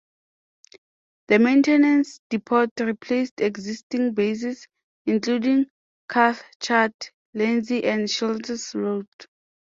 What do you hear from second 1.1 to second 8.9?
The maintenance depot replaced existing bases, including Cathcart, Lenzie and Shields